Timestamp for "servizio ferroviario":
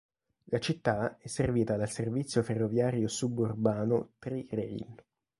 1.91-3.07